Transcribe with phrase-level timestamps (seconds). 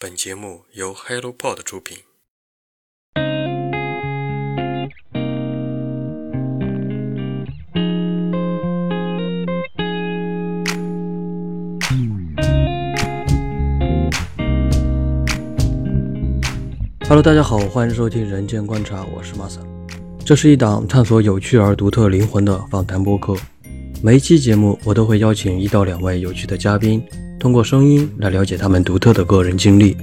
[0.00, 1.98] 本节目由 HelloPod 出品。
[17.08, 19.58] Hello，大家好，欢迎收听《人间观察》，我是 Masa。
[20.24, 23.34] 这是一档探索有趣而独特灵魂的访谈播客。
[24.00, 27.02] 每一期节目，我都会邀请一到两位有趣的嘉宾，
[27.38, 29.96] 通过声音来了解他们独特的个人经历。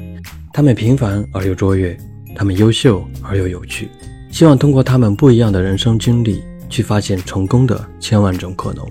[0.54, 1.98] 他们平凡而又卓越，
[2.34, 3.90] 他们优秀而又有趣。
[4.32, 8.86] 希望通过他们不一样的人生经历，去发现成功的千万种可能。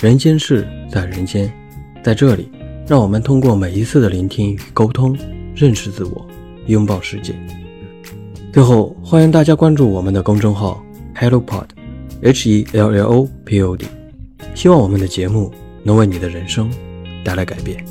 [0.00, 1.52] 人间事在人间，
[2.02, 2.50] 在这里，
[2.86, 5.16] 让我们通过每一次的聆听与沟通，
[5.54, 6.26] 认识自我，
[6.66, 7.34] 拥抱世界。
[8.50, 10.82] 最后，欢迎大家关注我们的公众号
[11.16, 13.86] HelloPod，H E L L O P O D。
[14.54, 16.70] 希望我们的节目能为你的人生
[17.24, 17.82] 带来改变。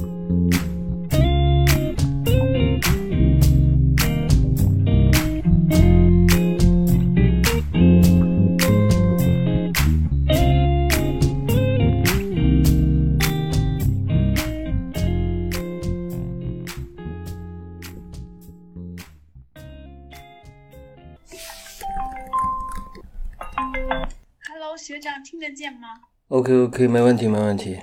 [24.47, 25.87] Hello，学长，听得见吗
[26.27, 27.79] ？OK OK，没问题没问题。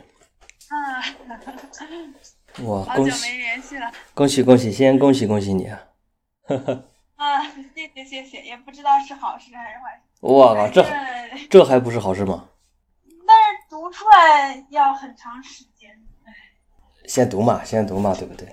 [1.30, 1.40] 啊，
[2.64, 3.92] 哇，好久恭喜没联系了。
[4.14, 5.80] 恭喜恭喜，先恭喜恭喜你啊！
[7.16, 7.42] 啊，
[7.74, 10.26] 谢谢谢谢，也不知道是好事还是坏事。
[10.26, 10.84] 哇靠，这
[11.48, 12.48] 这还不是好事吗？
[13.26, 15.90] 但是读出来要很长时间。
[17.06, 18.48] 先读嘛，先读嘛，对不对？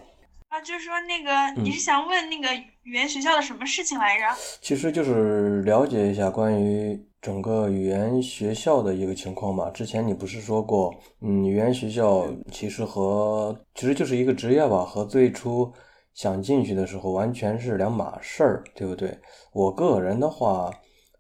[0.57, 2.47] 啊，就是说那个，嗯你是想问那个
[2.81, 4.25] 语言学校的什么事情来着？
[4.59, 9.69] 其实就是了解一下关于整个语言学校的一个情况嘛。
[9.69, 10.91] 之前你不是说过，
[11.21, 15.71] 嗯，语言学校其实和其实就是一个职业吧，和最初
[16.15, 19.15] 想进去的时候完全是两码事儿，对不对？
[19.53, 20.71] 我个人的话，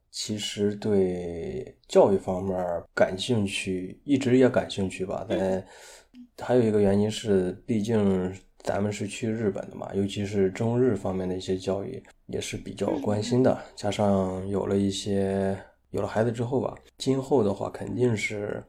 [0.09, 5.23] 其实对教育方面儿感兴趣，一直也感兴趣吧。
[5.29, 5.63] 但
[6.41, 8.33] 还有一个原因是，毕竟
[8.67, 13.57] 咱们是去日本的嘛，尤其是中日方面的一些教育也是比较关心的。
[13.77, 15.57] 加上有了一些
[15.91, 18.61] 有了孩子之后吧，今后的话肯定是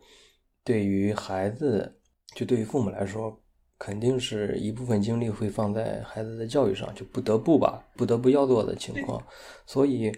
[0.63, 1.93] 对于孩子，
[2.33, 3.37] 就对于父母来说，
[3.77, 9.21] 肯定是一部分精力会放在孩子的教育上，就不得不吧，不得不要做的情况。
[9.67, 10.13] 所以，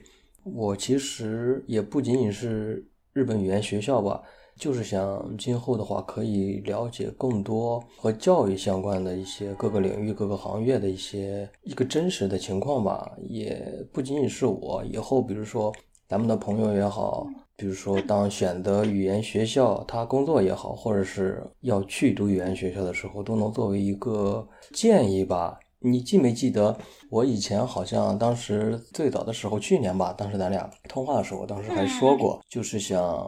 [0.45, 4.23] 我其实也不仅仅是日本语言学校吧，
[4.61, 13.11] 就是想今后的话可以了解更多和教育相关的一些各个领域、各个行业的一些一个真实的情况吧。
[13.27, 15.73] 也不仅仅是我，以后比如说
[16.07, 17.27] 咱们的朋友也好，
[17.57, 25.59] 比如说当选择语言学校他工作也好，或者是要去读语言学校的时候，都能作为一个建议吧。
[25.81, 26.77] 你记没记得
[27.09, 33.19] 我以前好像当时最早的时候，去年吧，当时咱俩通话的时候，我当时还说过，就是想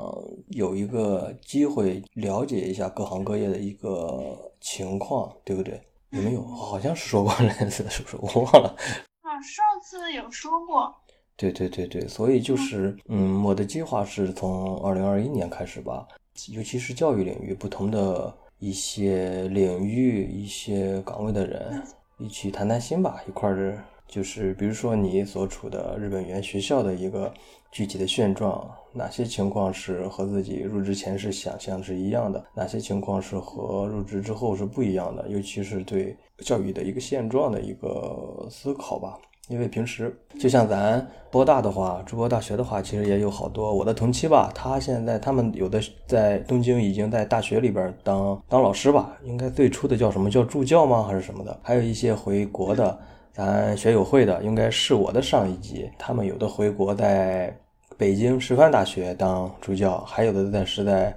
[0.48, 5.80] 有一个机会了解一下各行各业的一个情况，对不对？
[6.10, 6.46] 有没有？
[6.46, 8.16] 好像是说过类似的，是不是？
[8.20, 8.76] 我忘了。
[9.22, 10.94] 啊，上次有说过。
[11.34, 16.06] 对对对对，所以就是，嗯，我的计划是从二零二一年开始吧，
[16.50, 21.82] 尤其是教育领域不同的一些领域、一些岗位的人，
[22.18, 27.32] 一起谈谈心吧，一块儿就是比如说你所处的日本语言学校的一个
[27.70, 39.18] 具体的现状，哪些情况是和自己入职前是想象是一样的，哪些情况是和入职之后是不一样的，尤其是对教育的一个现状的一个思考吧。
[39.52, 51.02] 因为平时就像咱播大的话，中国大学的话，其实也有好多我的同期吧，他现在他们有的在东京已经在大学里边当当老师吧，应该最初的叫什么叫助教吗？
[51.02, 51.60] 还是什么的？
[51.62, 52.98] 还有一些回国的，
[53.34, 57.54] 咱学友会的，应该是我的上一级，他们有的回国在
[57.98, 61.14] 北京师范大学当助教，还有的在是在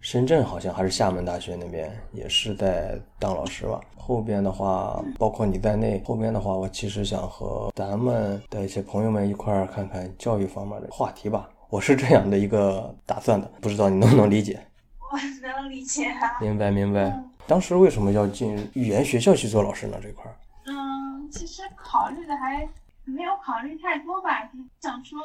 [0.00, 3.80] 深圳好像还是厦门大学那边也是在当老师吧。
[4.06, 11.48] 后边的话，包括你在内，后边的话，我其实想和咱们的一些朋友们一块儿看看教育方面的话题吧。
[11.70, 14.60] 我是这样的一个打算的，不知道你能不能理解？
[15.10, 16.38] 我能理解啊。
[16.38, 17.30] 明白明白嗯。
[17.46, 19.96] 当时为什么要进语言学校去做老师呢？
[20.02, 20.36] 这块儿？
[20.66, 22.68] 嗯，其实考虑的还
[23.04, 24.50] 没有考虑太多吧，
[24.82, 25.18] 想说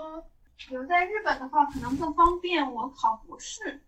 [0.70, 3.82] 留在日本的话，可能更方便我考博士。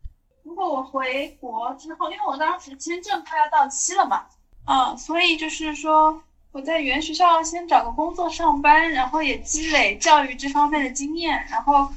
[0.44, 4.26] 如果我回国之后，因为我当时签证快要到期了嘛，
[4.66, 11.92] 啊，所以就是说我在语言学校先找个工作上班，然后也积累教育这方面的经验，然后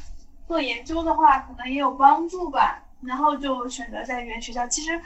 [0.48, 2.80] 做研究的话可能也有帮助吧。
[3.02, 4.66] 然后就选择在语言学校。
[4.66, 4.98] 其实，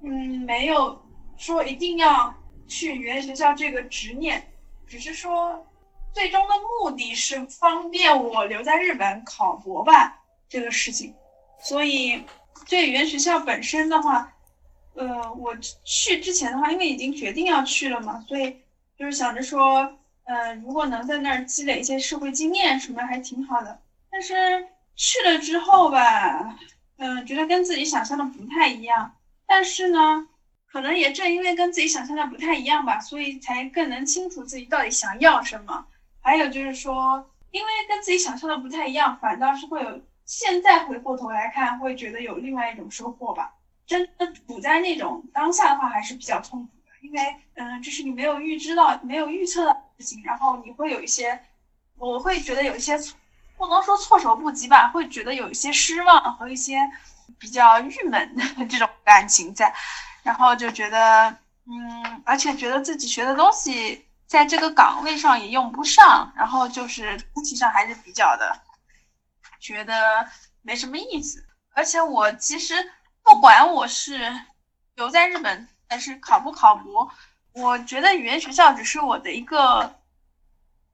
[0.00, 1.04] 嗯，没有
[1.36, 2.32] 说一定要
[2.68, 4.48] 去语言学校这个执念，
[4.86, 5.66] 只是说
[6.12, 11.12] 最终的目的是方便我留在日本考博吧这个事情。
[11.60, 12.22] 所以
[12.68, 14.31] 对语言学校本身的话，
[14.94, 18.56] 呃，我去之前的话，因为已经决定要去了嘛，所以
[18.96, 23.80] 就是想着说，呃，如果能在那儿积累一些社会经验什么，还挺好的。
[24.10, 26.58] 但是去了之后吧，
[26.98, 29.14] 嗯，觉得跟自己想象的不太一样。
[29.46, 30.28] 但是呢，
[30.66, 35.86] 可能也正因为跟自己想象的不太一样吧，所以才更能清楚自己到底想要什么。
[36.20, 43.54] 还有就是说，因为跟自己想象的不太一样，反倒是会有现在回过头来看，会觉得有另外一种收获吧。
[43.92, 51.40] 真的处在那种当下的话，还是比较痛苦的，因为嗯，就是你没有预知到、没有预测的事情，然后你会有一些，
[51.96, 52.98] 我会觉得有一些，
[53.56, 56.76] 不能说措手不及吧，会觉得有一些失望和一些。
[57.38, 59.72] 比较郁闷的这种感情在，
[60.22, 61.28] 然后就觉得，
[61.66, 68.60] 嗯，而且觉得自己学的东西在这个岗位上也用不上，然后就是整体上还是比较的，
[69.58, 70.28] 觉得
[70.60, 71.44] 没什么意思。
[71.74, 72.74] 而且我其实
[73.22, 74.18] 不管我是
[74.94, 77.10] 留在日本还是考不考博，
[77.52, 79.98] 我觉得语言学校只是我的一个，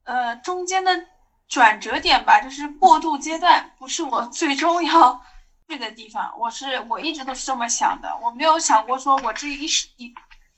[0.05, 1.07] 呃，中间的
[1.49, 5.23] 转折点吧，就是过渡阶段，不是我最终要。
[5.69, 10.15] 去的地方，我是我一直都是这么想的，我没有想过说我这一世一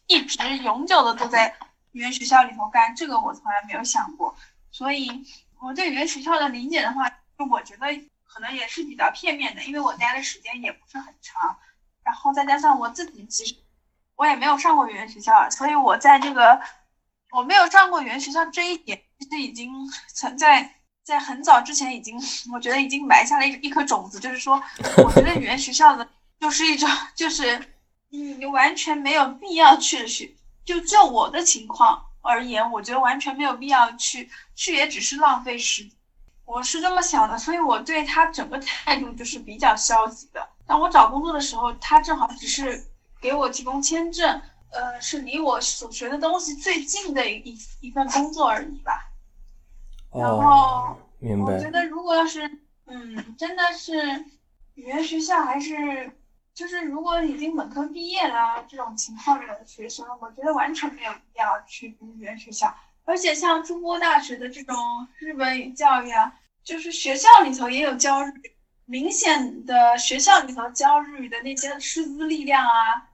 [0.07, 1.53] 一直永久的都在
[1.91, 4.33] 语言学校里头干，这个我从来没有想过。
[4.71, 5.27] 所以
[5.59, 7.11] 我对语言学校的理解的话，
[7.51, 7.89] 我觉得
[8.41, 11.59] 可能也是比较片面的，因为我待的时间也不是很长，
[12.03, 13.55] 然后再加上我自己其实
[14.17, 16.59] 我也没有上过语言学校，所以我在这个
[17.33, 19.71] 我没有上过语言学校这一点，其实已经
[20.15, 20.77] 存在。
[21.03, 22.17] 在很早之前已经，
[22.53, 24.63] 我觉得已经埋下了一一颗种子，就是说，
[24.99, 26.09] 我觉得语言学校的
[26.39, 27.75] 就是一种，就是
[28.11, 30.33] 你完全没有必要去学。
[30.65, 35.91] 就就我的情况而言，我觉得完全没有必要去，去也只是浪费时。
[36.51, 40.49] 我是这么想的，所以我对他整个态度就是比较消极的。
[40.67, 42.85] 当我找工作的时候，他正好只是
[43.21, 44.43] 给我提供签证，
[44.73, 49.13] 呃，是离我所学的东西最近的一一份工作而已吧。
[50.13, 50.99] 然后，
[51.45, 52.51] 我觉得如果要是，
[52.87, 53.95] 嗯，真的是
[54.75, 56.11] 语言学校，还是
[56.53, 62.75] 就是如果已经本科毕业了这种情况的学生，我觉得完全没有必要去读语言学校。
[63.07, 64.77] 而且像中国大学的这种
[65.19, 66.33] 日本语教育啊，
[66.71, 73.11] 就是学校里头也有教日语，明显的学校里头教日语的那些师资力量啊，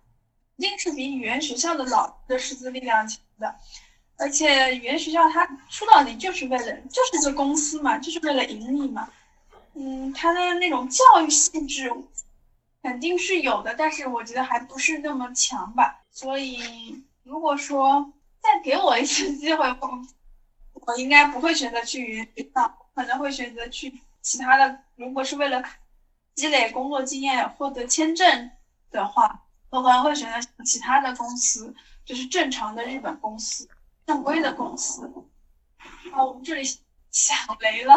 [0.56, 3.56] 一定是比语言学校的老师的师资力量强的。
[4.18, 9.08] 而且语言学校它说到底就是为了，就是个公司嘛，就是为了盈利嘛。
[9.72, 11.90] 嗯，它的那种教育性质
[12.82, 16.02] 肯定是有的，但是我觉得还不是那么强吧。
[16.10, 18.12] 所以如果说
[18.42, 20.02] 再给我一次机会，我
[20.74, 24.80] 我应该不会选择去语言学校，可能会选择去其他的。
[24.96, 25.62] 如果是为了
[26.34, 28.50] 积累工作经验、获得签证
[28.90, 31.72] 的话，我可能会选择其他的公司，
[32.04, 33.68] 就是正常的日本公司。
[34.06, 35.06] 正规的公司。
[36.10, 36.62] 啊，我们这里
[37.10, 37.94] 下雷了。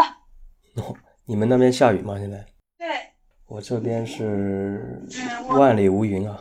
[0.75, 2.19] 哦，你们那边下雨吗？
[2.19, 2.45] 现在？
[2.77, 2.87] 对。
[3.47, 5.07] 我这边是
[5.47, 6.37] 万里无云啊。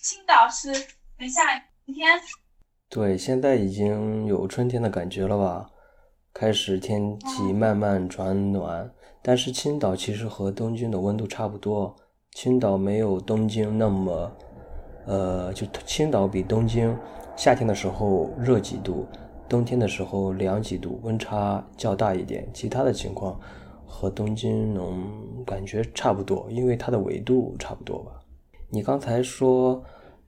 [0.00, 0.72] 青岛是
[1.18, 2.18] 没下雨，晴天。
[2.88, 5.70] 对，现在已经有春天的感觉了吧？
[6.34, 8.90] 开始天气慢慢转暖，
[9.22, 11.94] 但是青岛其实和东京的温度差不多。
[12.32, 14.32] 青岛没有东京那么，
[15.06, 16.94] 呃，就青岛比东京。
[17.36, 19.06] 夏天的时候热几度，
[19.48, 22.48] 冬天的时候凉几度，温差较大一点。
[22.52, 23.38] 其他的情况
[23.86, 25.08] 和东京能
[25.46, 28.10] 感觉差不多，因为它的纬度差不多吧。
[28.68, 29.80] 你刚才说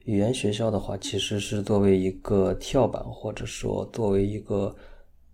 [0.04, 4.72] 语言学校的话，其实是作为一个跳板，或者说作为一个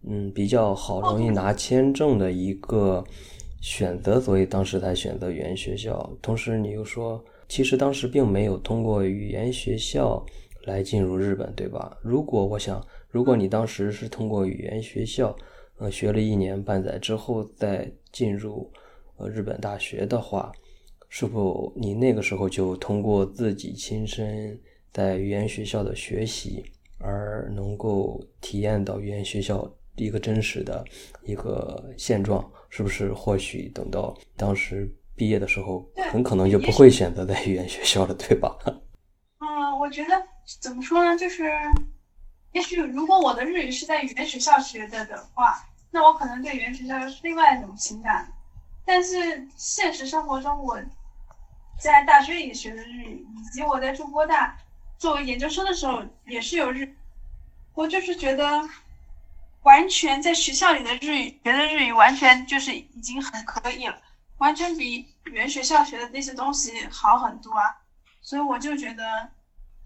[0.04, 3.04] 嗯比较好容易拿签证的一个
[3.60, 6.12] 选择，所以当时才选择语言学校。
[6.20, 10.24] 同时你又说，其实当时并没有通过语言学校。
[10.64, 11.98] 来进入日本，对吧？
[12.02, 15.36] 如果我想，如果你当时是通过语言学校，
[15.78, 18.70] 呃，学了一年半载之后再进入
[19.16, 20.52] 呃日本大学的话，
[21.08, 24.56] 是否你那个时候就通过自己亲身
[24.92, 26.62] 在语言学校的学习，
[26.98, 30.84] 而能够体验到语言学校一个真实的
[31.24, 32.50] 一个现状？
[32.70, 33.12] 是不是？
[33.12, 38.56] 或许等到当时毕业的时候，很可能就不会选择在语言学校了，对吧？
[39.40, 40.10] 嗯，我觉得。
[40.60, 41.16] 怎么说呢？
[41.16, 41.52] 就是，
[42.50, 48.26] 也许如果我的日语是在语言学校学的的话，那我可能对语言学校又是另外一种情感。
[48.84, 50.76] 但是现实生活中，我
[51.80, 54.58] 在大学里学的日语，以及我在中国大
[54.98, 56.92] 作为研究生的时候也是有日，
[57.74, 58.44] 我就是觉得，
[59.62, 63.96] 完全在学校里的日语学的日语，完全就是已经很可以了，
[64.38, 67.76] 完全比原学校学的那些东西好很多啊。
[68.20, 69.04] 所以我就觉得，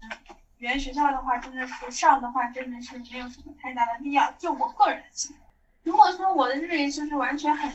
[0.01, 0.09] 嗯，
[0.57, 4.31] 原学校的话，真的是上的话，真的是没有什么太大的必要。
[4.33, 5.49] 就我个人的情况，
[5.83, 7.71] 如果说我的日语就是完全很，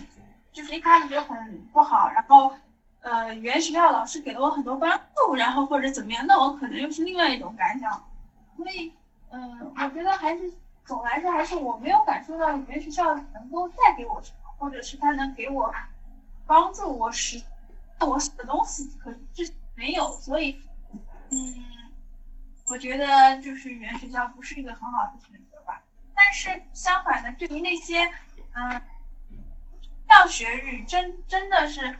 [0.52, 2.52] 就是一开始就很不好，然后。
[3.04, 7.90] 呃，原学校老师给了我很多帮助，然后或者怎么样，那我可能又是另外一种感想。
[8.56, 8.92] 所以，
[9.32, 10.48] 嗯，我觉得还是
[10.84, 15.74] 总来说，还是我没有感受到语言学校能够带给我什么，或者是他能给我
[16.46, 17.42] 帮助我实
[18.00, 20.12] 我写的东西，可是没有。
[20.20, 20.60] 所以，
[21.30, 21.64] 嗯，
[22.66, 25.82] 我觉得就是语言学校不是一个很好的选择吧。
[26.14, 28.04] 但是相反的，对于那些
[28.54, 28.82] 嗯
[30.08, 31.98] 要学日语真真的是。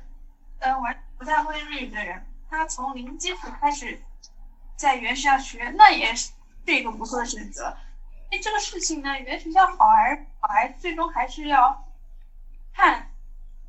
[0.65, 4.01] 呃，完不太会日语的人，他从零基础开始
[4.77, 6.31] 在语言学校学，那也是
[6.67, 7.77] 一个不错的选择。
[8.33, 11.85] 因为这个事情呢，语言学校好还是好，还最终还是要
[12.73, 13.11] 看，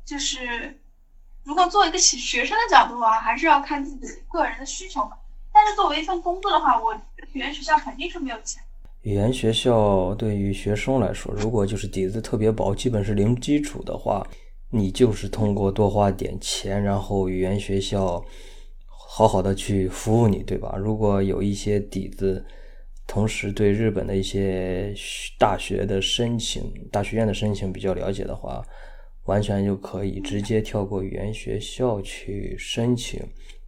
[0.06, 0.80] 就是
[1.42, 5.18] 如果作为一个学学生的角度啊，还是要看自己个人的需求吧。
[5.52, 6.94] 但是作为一份工作的话，我
[7.34, 8.62] 语言学校肯定是没有钱。
[9.02, 14.26] 语言学校对于学生来说，如果就是底子特别薄，基本是零基础的话。
[14.70, 18.20] 你就是通过多花点钱，然后语言学校
[18.88, 20.74] 好好的去服务你，对吧？
[20.76, 22.44] 如果有一些底子，
[23.06, 24.94] 同时对日本的一些
[25.38, 28.64] 大学的申请、大学院的申请比较了解的话，
[29.24, 33.20] 完全就可以直接跳过语言学校去申请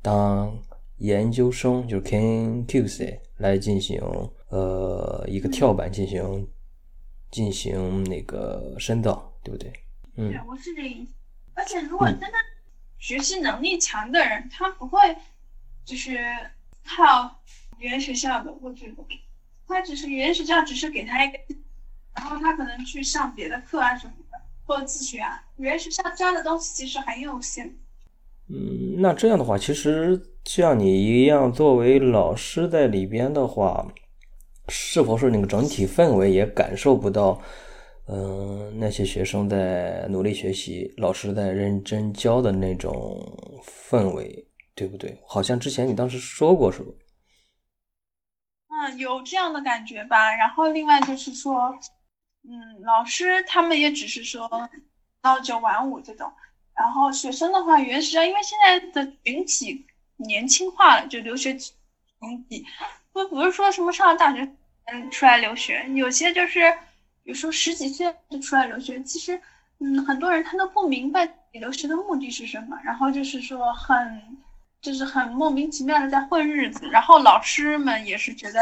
[0.02, 0.59] 当
[0.99, 4.00] 研究生，就是 KQC 来进行
[4.49, 6.49] 呃一个跳板进行
[7.31, 9.71] 进行那个深造，对不对？
[10.16, 11.12] 对，我是这意思。
[11.55, 12.33] 而且，如果真的
[12.99, 14.99] 学习能力强的人，他不会
[15.85, 16.19] 就是
[16.85, 17.43] 靠
[17.78, 18.52] 语言学校的。
[18.61, 18.95] 我觉得，
[19.67, 21.39] 他只是语言学校只是给他一个，
[22.15, 25.43] 然后他可能去上别的课啊什么的，或者自学啊。
[25.57, 27.67] 语言学校教的东西其实很有限。
[28.49, 33.87] 嗯，那这样的话，其实像你一样作为老师在里边的话，
[34.69, 37.41] 是否是那个整体氛围也感受不到？
[38.09, 43.21] 嗯，那些学生在努力学习，老师在认真教的那种
[43.91, 44.47] 氛围，
[44.77, 45.19] 对不对？
[45.27, 46.95] 好像之前你当时说过，是不？
[48.90, 50.35] 有这样的感觉吧。
[50.37, 51.78] 然后另外就是说，
[52.49, 54.49] 嗯，老师他们也只是说
[55.23, 56.33] 朝九晚五这种。
[56.75, 62.66] 然后学生的话，原始因为现在的群体年轻化了，就留学群体
[63.12, 64.43] 不不是说什么上了大学
[64.87, 66.73] 嗯出来留学，有些就是。
[67.25, 69.43] 有时候十几岁就出来留学，其实，
[69.81, 74.46] 嗯，很多人他都不明白你留学的目的是什么，然后就是说很，
[74.87, 78.61] 就是很莫名其妙的在混日子，然后老师们也是觉得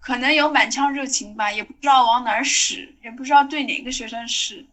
[0.00, 4.66] 可能有满腔热情吧，也不知道往哪儿使，也不知道对哪个学生使，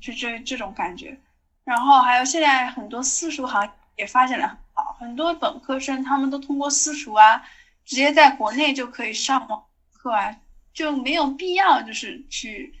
[0.00, 1.18] 就这这种感觉。
[1.64, 7.42] 然后还有现在很多私塾行也发展的很好，很多本科生他们都通过私塾啊，
[7.84, 10.36] 直接在国内就可以上网课啊，
[10.72, 12.74] 就没有必要就是去。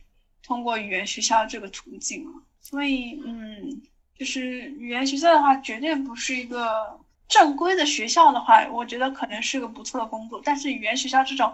[0.46, 3.80] 通过语言学校这个途径了，所以嗯，
[4.14, 10.40] 就是语言学校的话，绝对不是一个正规的学校的话，我觉得可能是个不错的工作。
[10.44, 11.52] 但是语言学校这种，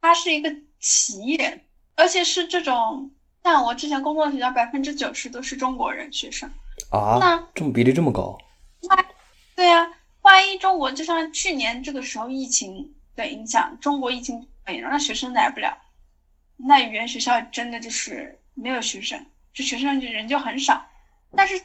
[0.00, 1.64] 它是一个企业，
[1.96, 3.10] 而且是这种
[3.42, 6.50] 像我之前工作的学校，百分之九十都是中国人学生
[6.90, 8.38] 啊，那这么比例这么高？
[8.82, 9.04] 那
[9.54, 9.90] 对呀，
[10.22, 15.76] 万一中国就像去年这个时候疫情的影响，中国疫情很严重，那学生来不了。
[16.56, 20.82] 那语言学校真的就是没有学生，就学生就人就很少，
[21.36, 21.60] 但是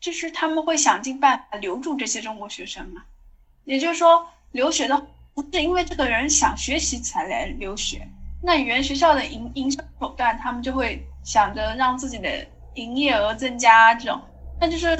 [0.00, 3.02] 就是他们会想尽办法留住这些中国学生嘛。
[3.64, 8.06] 也就是说，留学的不是因为这个人想学习才来留学，
[8.42, 14.20] 那语言学校的营营销手段，他们就会想着让自己的营业额增加，这种
[14.60, 14.96] 那就是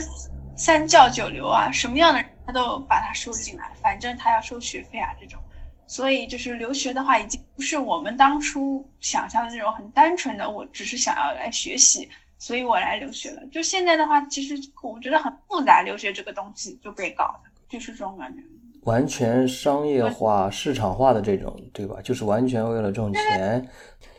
[0.56, 5.40] 三教九流啊，什么样的人他都把他收进来，反正他要收学费啊这种。
[5.86, 12.06] 所以就是留学的话，已经不是我们当初想象的那种很单纯的，我只是想要来学习，
[12.38, 13.42] 所以我来留学了。
[13.52, 18.42] 就现在的话，其实我觉得很复杂，留学这个东西就被搞的，就是这种感觉。
[18.84, 22.00] 完全商业化、市场化的这种，对吧？
[22.02, 23.68] 就是完全为了挣钱，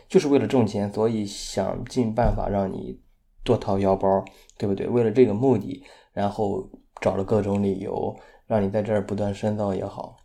[0.07, 2.99] 就是为了挣钱，所以想尽办法让你
[3.43, 4.23] 多掏腰包，
[4.57, 4.85] 对不对？
[4.88, 6.69] 为了这个目的，然后
[7.01, 10.17] 找了各种理由，让你在这儿不断深造也好。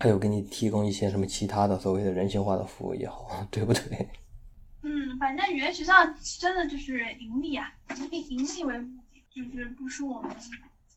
[0.00, 4.08] 还有给你提供一些什么其他的所谓的人性化的服务也好， 对不对？
[4.88, 5.92] 嗯，反正语言学校
[6.40, 7.70] 真的就是盈利啊，
[8.10, 10.30] 以盈利为目的，就是不是我们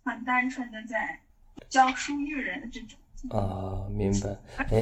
[0.06, 1.20] 很单纯的在
[1.68, 2.98] 教书育人的这种。
[3.38, 4.30] 啊，明白。
[4.72, 4.82] 哎，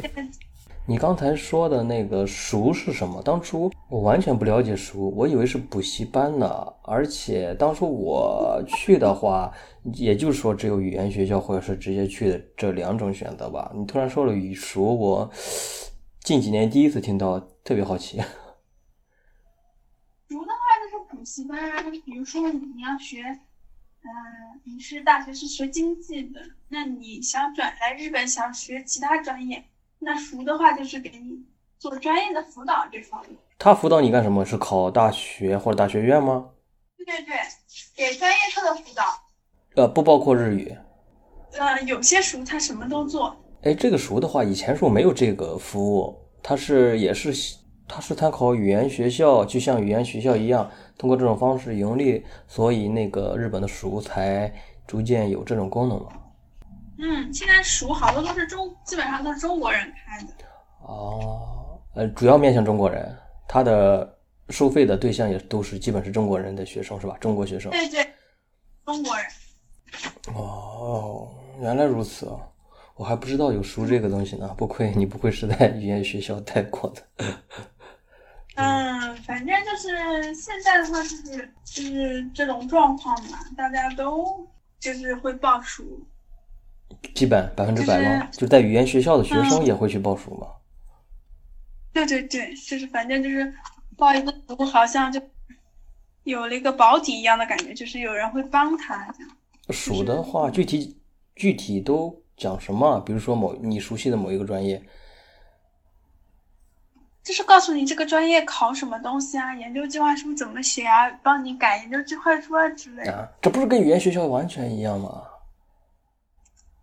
[0.85, 3.19] 你刚才说的那个熟是什么？
[3.23, 6.47] 当初我完全不了解熟，我以为是补习班呢。
[6.83, 9.51] 而且当初我去的话，
[9.95, 13.71] 也就是说只有语言学校或者是直接去的这两种选择吧。
[13.73, 15.31] 你突然说了语熟，我
[16.21, 18.21] 近几年第一次听到，特别好奇。
[21.19, 21.59] 补习班，
[22.05, 23.21] 比如说你要学。
[24.01, 29.61] 嗯，你是大学是学经济的，那你想转来日本想学其他专业，
[29.99, 31.43] 那熟的话就是给你
[31.77, 33.31] 做专业的辅导这方面。
[33.57, 34.45] 他辅导你干什么？
[34.45, 36.51] 是考大学或者大学院吗？
[36.95, 37.35] 对对对，
[37.97, 39.03] 给专业课的辅导。
[39.75, 40.73] 呃，不包括日语。
[41.51, 43.35] 呃，有些熟他什么都做。
[43.63, 47.57] 哎，这个熟的话，以前是没有这个服务，他是也是。
[47.91, 54.53] 他是参考语言学校，就像语言学校一样，通过这种方式盈利，所以那个日本的熟才
[54.85, 56.09] 逐渐有这种功能了。
[56.97, 60.33] 嗯，现在熟好多都是中，基本上都是中国人开的。
[60.81, 64.13] 哦，呃，主要面向中国人，他的
[64.49, 67.15] 收费的对象也都是基本是中国人的学生，是吧？
[67.21, 67.71] 中国学生。
[67.71, 68.05] 对对，
[68.85, 69.25] 中国人。
[70.35, 71.29] 哦，
[71.61, 72.35] 原来如此啊，
[72.95, 77.25] 我还不知道有熟这个东西呢，不愧你不愧是在语言学校待过的。
[78.61, 84.45] 嗯，反正就是现在的话，就是就是这种状况嘛，大家都
[84.79, 86.05] 就是会报数，
[87.15, 88.27] 基本百分之百吗？
[88.31, 90.47] 就在语言学校的学生也会去报数吗？
[91.93, 93.53] 对对对，就是反正就是
[93.95, 95.21] 报一个数，好像就
[96.23, 99.31] 有了一个保底一样的感觉，就是有人会帮他这样。
[99.69, 100.97] 熟的话，具体
[101.35, 102.99] 具体都讲什么？
[103.01, 104.83] 比如说某你熟悉的某一个专业。
[107.29, 113.31] 就是告诉你这个专业考什么东西啊，研究计划书怎么写啊，帮你改研究计划书啊之类的。
[113.39, 115.25] 这不是跟语言学校完全一样吗？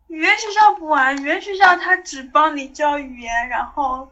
[0.07, 4.09] 语言学校不完，语言学校他只帮你教语言，然后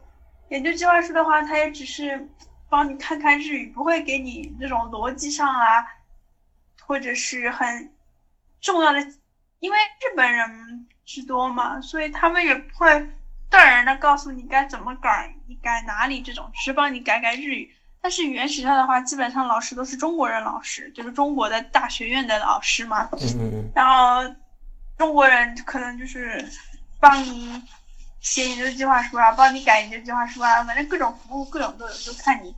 [0.49, 2.27] 研究计划书的话，他也只是
[2.67, 5.87] 帮你看看日语，不会给你那种逻辑上啊，
[6.81, 7.93] 或者是很
[8.59, 8.99] 重要的，
[9.59, 13.09] 因为日本人居多嘛，所以他们也不会。
[13.57, 17.73] 个人的告诉你该怎么改，你改哪里这种，只是帮你改改日语。
[18.01, 23.09] 但是语言学校的话，基本上老师都是中国人老师，就是中国的大学院的老师嘛。
[23.39, 24.35] 嗯然后
[24.97, 26.47] 中国人可能就是
[26.99, 27.61] 帮你
[28.21, 32.55] 写研究计划书啊，帮你改研究计划书啊，反正各种服务各种都有，就看你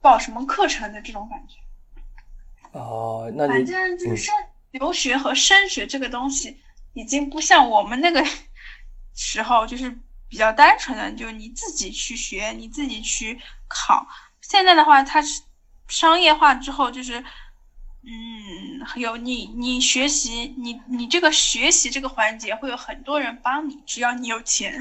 [0.00, 2.78] 报什么课程的这种感觉。
[2.78, 4.34] 哦，那反正就是升
[4.72, 6.60] 留学和升学这个东西，
[6.92, 8.22] 已经不像我们那个
[9.16, 9.98] 时候就是。
[10.32, 14.06] 比较单纯的，就你自己去学，你自己去考。
[14.40, 15.42] 现在的话，它是
[15.88, 24.72] 商业化之后，就是，嗯，有你你学习，你你这个学习这个环节会有很多人帮你，只要你有钱。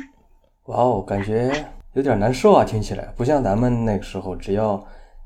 [0.67, 4.81] 哇哦，感觉有点难受啊，听起来不像咱们那个时候，只要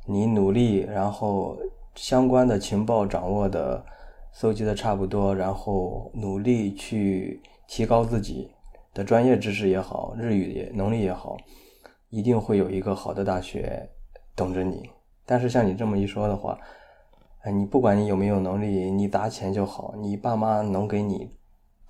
[0.07, 1.55] 你努力，然后
[1.93, 3.85] 相关的情报掌握的、
[4.33, 8.49] 搜集的差不多，然后努力去提高自己。
[8.95, 11.35] 的专业知识也好，日语也能力也好，
[12.09, 13.89] 一定会有一个好的大学
[14.33, 14.89] 等着你。
[15.25, 16.57] 但是像你这么一说的话，
[17.41, 19.93] 哎，你不管你有没有能力，你砸钱就好。
[19.97, 21.29] 你爸妈能给你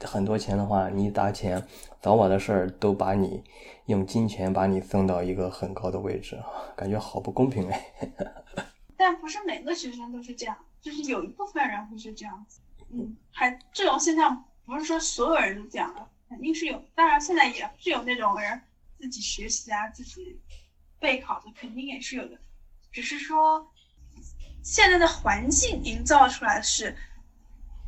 [0.04, 1.64] 很多钱的话，你砸钱，
[2.02, 3.44] 早晚的事儿都把你
[3.86, 6.42] 用金钱把你送到一个很高的位置，
[6.76, 7.86] 感觉好不公平哎。
[8.98, 12.60] 但不是每个学生都是这样，就是有一部分人会是这样子。
[12.90, 16.02] 嗯，还这种现象不是说所有人都这样的。
[16.28, 18.60] 肯定是有，当然现在也是有那种人
[19.00, 20.40] 自己学习啊，自己
[21.00, 22.38] 备考的，肯定也是有的。
[22.92, 23.72] 只是说
[24.64, 26.96] 现在的环境营造出来是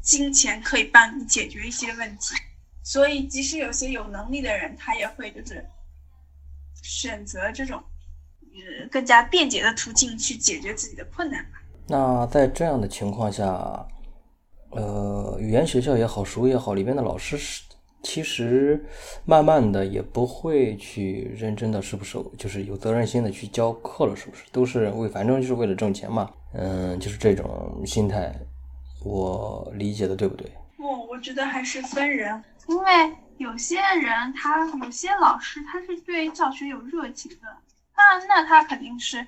[0.01, 2.35] 金钱可以帮你解决一些问题，
[2.83, 5.65] 所以即使有些有能力的人，他也会就是
[6.83, 7.83] 选择这种
[8.41, 13.43] 呃更加便捷的途径去解决自己的困难吧那在这样的情况下，
[14.71, 17.63] 呃，语言学校也好，书也好，里面的老师是。
[18.03, 18.85] 其实，
[19.25, 22.17] 慢慢的也不会去认真的，是不是？
[22.37, 24.43] 就是有责任心的去教课了，是不是？
[24.51, 26.29] 都是为，反正就是为了挣钱嘛。
[26.53, 28.33] 嗯，就是这种心态，
[29.03, 30.49] 我理解的对不对？
[30.77, 37.47] 不，我觉得还是分人，因为有些人他有些老师他是对教学有热情的，
[37.95, 39.25] 那那他肯定是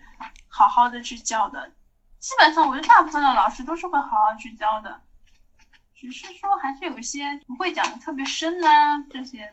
[0.47, 1.69] 好好的去教的。
[2.19, 5.01] 基本上，我觉得大部分的老师都是会好好去教的。
[5.99, 9.51] 只是说，还是有一些不会讲的特别深啊，这些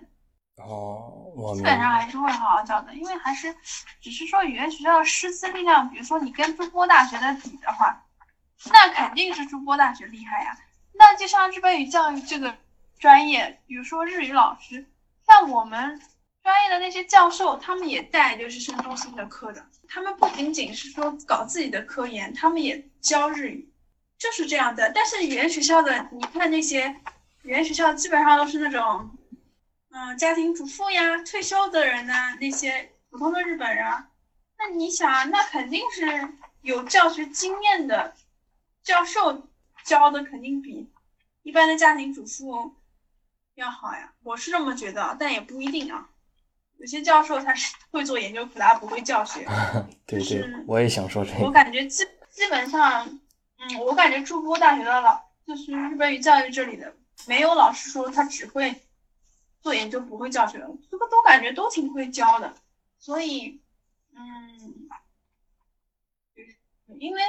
[0.59, 3.53] 哦，我基本上还是会好好教的，因为还是
[4.01, 8.07] 只是说语言学校的师资力量，比如说你跟筑波大学的比的话，
[8.71, 10.57] 那肯定是筑波大学厉害呀。
[10.93, 12.57] 那就像日本语教育这个
[12.99, 14.89] 专业，比如说日语老师，
[15.27, 16.01] 像我们
[16.45, 23.69] 专业的那些教授，他们也带就是深中心的课的，他们不仅仅是说搞自己的科研，他们也教日语，
[24.19, 24.91] 就是这样的。
[24.95, 26.95] 但是语言学校的，你看那些
[27.43, 29.11] 语言学校基本上都是那种，
[29.91, 33.85] 嗯，家庭主妇呀、退休的人呐，那些普通的日本人，
[34.59, 36.29] 那你想啊，那肯定是
[36.63, 38.15] 有教学经验的
[38.83, 39.49] 教授
[39.85, 40.91] 教的，肯定比
[41.43, 42.75] 一般的家庭主妇。
[43.55, 46.11] 要好呀，我是这么觉得，但也不一定啊。
[46.79, 49.47] 有些教授他是会做研究，可他不会教学。
[50.05, 51.43] 对对，我也想说这个。
[51.43, 53.19] 我感觉基基本上，
[53.71, 56.95] 嗯，我感觉筑波大学的老，就是日本语教育这里的，
[57.27, 58.75] 没有老师说他只会
[59.61, 60.59] 做研究，不会教学。
[60.91, 62.55] 这个都感觉都挺会教的，
[62.99, 63.61] 所以，
[64.15, 64.89] 嗯，
[66.99, 67.23] 因为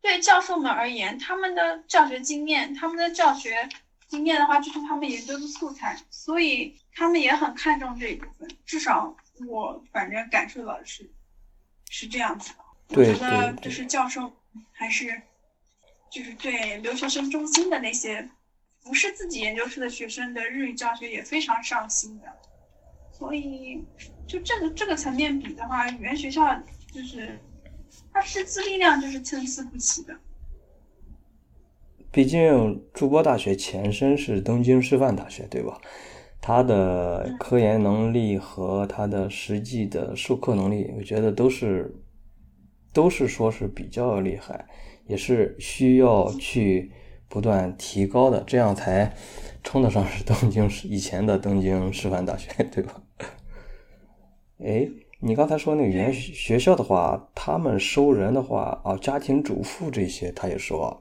[0.00, 3.68] 对教授们而言，他们的教学经验，他们的教学。
[4.06, 8.48] 经验的话，就是他们研究的素材，所以他们也很看重这一部分。
[8.64, 9.16] 至少
[9.48, 11.10] 我反正感受到的是，
[11.88, 12.58] 是这样子的。
[12.90, 14.30] 我觉得就是教授
[14.72, 15.20] 还是
[16.14, 18.30] 就是对留学生中心的那些
[18.84, 22.26] 不是自己研究室的学生的日语教学也非常上心的。
[23.10, 23.84] 所以
[24.24, 26.54] 就这个这个层面比的话，语言学校
[26.92, 27.36] 就是
[28.12, 30.16] 它师资力量就是参差不齐的。
[32.12, 35.80] 毕竟，筑波大学前身是东京师范大学，对吧？
[36.40, 41.92] 它的科研能力和它的实际的授课能力，我觉得都是
[42.92, 44.64] 都是说是比较厉害，
[45.06, 46.90] 也是需要去
[47.28, 49.14] 不断提高的，这样才
[49.62, 53.02] 称得上是东京以前的东京师范大学，对吧？
[54.64, 54.88] 哎，
[55.20, 61.00] 你刚才说那个语言学校的话，他们收人的话啊，家庭主妇这些，他也说。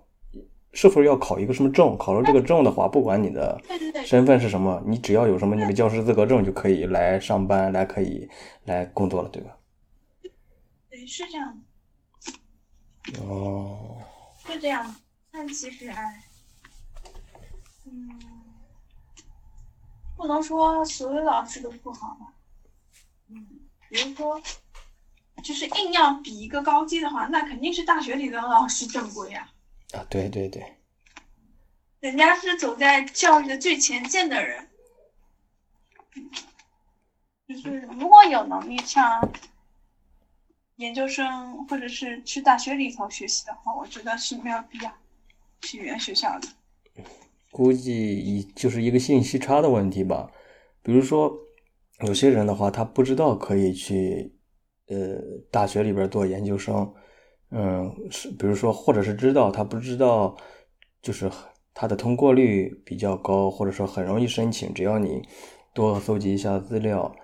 [0.76, 1.96] 是否要考一个什么证？
[2.00, 3.62] 考了这个证的话，不管你的
[4.04, 8.28] 身份是什么，你只要有什么那个教师资格证，就可以来上班，来可以
[8.66, 9.56] 来工作了，对吧？
[10.90, 11.62] 对，是这样
[13.20, 14.02] 哦。
[14.46, 14.96] 就这样，
[15.32, 16.24] 但其实哎，
[17.86, 18.20] 嗯，
[20.18, 22.34] 不能说所有老师都不好吧。
[23.30, 23.48] 嗯，
[23.90, 24.42] 比如说，
[25.44, 29.50] 就是硬要比一个高低的话，那肯定是大学里的老师正规呀。
[29.94, 30.78] 啊，对对对，
[32.00, 34.70] 人家是走在教育的最前线的人，
[37.48, 39.22] 就是如果有能力上
[40.84, 44.92] 研究生或者是去大学里头学习的话，我觉得是没有必要
[45.62, 46.48] 去语言学校的。
[47.52, 50.30] 估计一就是一个信息差的问题吧。
[50.82, 51.32] 比如说，
[52.06, 54.36] 有些人的话，他不知道可以去
[54.88, 55.18] 呃
[55.50, 56.94] 大学里边做研究生。
[57.52, 60.36] 嗯，是，比如说，或者是知道他不知道，
[61.02, 61.32] 就是
[61.74, 65.22] 他的通过率比较高，或者说很容易申请，只要你
[65.74, 67.16] 多搜集一下资料，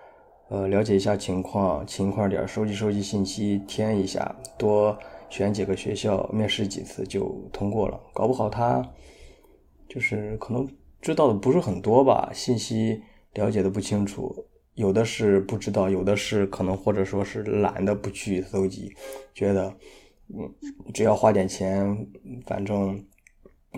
[0.49, 4.97] 呃，了解一下情况，勤快点收集收集信息，填一下，多
[5.29, 7.99] 选几个学校，面试几次就通过了。
[8.13, 8.83] 搞不好他
[9.88, 10.67] 就是可能
[11.01, 12.99] 知道的不是很多吧，信息
[13.35, 14.35] 了解的不清楚，
[14.73, 18.91] 有的是不知道，有的是可能或者说是懒得不去搜集，
[19.33, 19.73] 觉得。
[20.31, 20.47] 嗯，
[20.93, 22.07] 只要花点钱，
[22.45, 23.03] 反正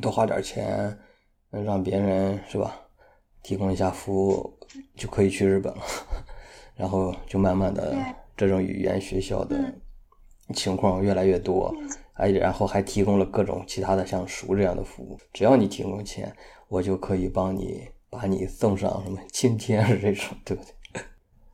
[0.02, 0.98] 多花点钱，
[1.50, 2.78] 让别人是吧，
[3.42, 4.58] 提供一下服务
[4.96, 5.82] 就可以去日本了。
[6.76, 7.96] 然后就慢慢的，
[8.36, 9.74] 这种语言学校的
[10.54, 11.74] 情况越来越多，
[12.14, 15.20] 哎，然后还提供了各种其他的像书这样的服务。
[15.34, 16.34] 只要你提供钱，
[16.68, 21.04] 我就可以帮你把你送上什么青天这种，对不对？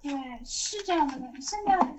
[0.03, 1.13] 对，是这样的。
[1.41, 1.95] 现在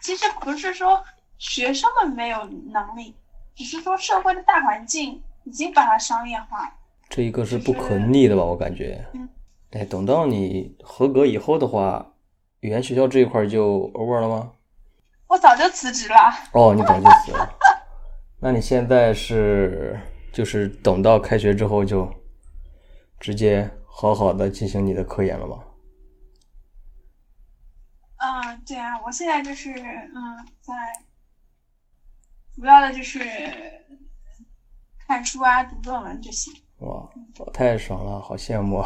[0.00, 1.02] 其实不是说。
[1.36, 2.38] 学生们没有
[2.72, 3.12] 能力，
[3.56, 6.72] 只是说社会的大环境已经把它商业化。
[7.10, 8.42] 这一个是不可逆的吧？
[8.42, 9.04] 我感觉。
[9.12, 9.28] 嗯。
[9.72, 12.13] 哎，等到你合格以后的话，
[12.64, 14.50] 语言学校这一块就 over 了吗？
[15.26, 16.16] 我早就辞职了。
[16.52, 17.58] 哦，你早就辞了。
[18.40, 20.00] 那你现在是
[20.32, 22.10] 就是等到开学之后就
[23.20, 25.62] 直接好好的进行你的科研了吗？
[28.16, 30.16] 嗯，对啊，我现在就是嗯
[30.62, 30.72] 在。
[32.54, 33.20] 主要的就是
[35.06, 36.50] 看书啊，读论文这些。
[36.78, 37.06] 哇，
[37.52, 38.82] 太爽了，好羡慕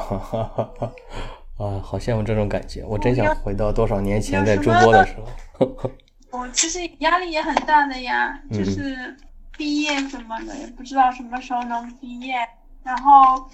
[1.58, 1.66] 啊！
[1.66, 5.16] 啊，好羡慕这种感觉，我真想回到多少年前在中国的时
[5.58, 5.90] 候。
[6.30, 9.16] 我其实压力也很大的呀，就是
[9.56, 12.34] 毕业什么的，也不知道什么时候能毕业。
[12.82, 13.48] 然后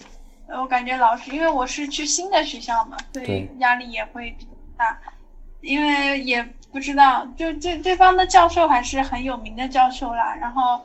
[0.49, 4.99] 我感觉老师，因为我是去新的学校嘛，所以压力也会比较大，
[5.61, 6.47] 因为也。
[6.75, 10.85] 不知道，就对对方的教授还是很有名的教授啦，然后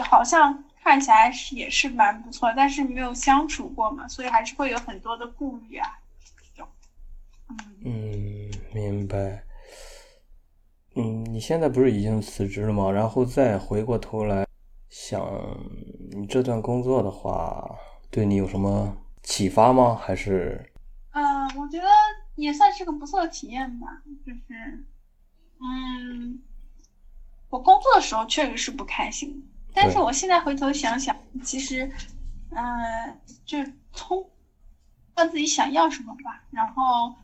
[0.00, 5.86] 好像看起来是也是蛮不错，但是没有相处过嘛，所以还是会有很多的顾虑啊。
[7.84, 9.44] 嗯，明白。
[10.96, 12.90] 嗯，你现在不是已经辞职了吗？
[12.90, 14.46] 然后再回过头来
[14.88, 15.22] 想，
[16.10, 17.78] 你这段工作的话，
[18.10, 19.94] 对你有什么启发吗？
[19.94, 20.72] 还是？
[21.12, 21.86] 嗯，我觉得
[22.34, 23.86] 也算是个不错的体验吧。
[24.26, 24.86] 就是，
[25.60, 26.42] 嗯，
[27.48, 31.88] 我工作的时候确实是不开心，但是我现在回头想想，其实，
[32.50, 33.58] 嗯，就
[33.92, 37.14] 通，知道自己想要什么吧，然后。